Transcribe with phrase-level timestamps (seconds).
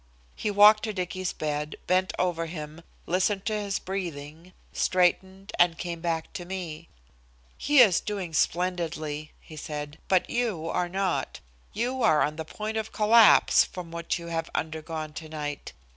[0.35, 6.01] He walked to Dicky's bed, bent over him, listened to his breathing, straightened, and came
[6.01, 6.89] back to me.
[7.55, 11.39] "He is doing splendidly," he said, "but you are not.
[11.73, 15.71] You are on the point of collapse from what you have undergone tonight.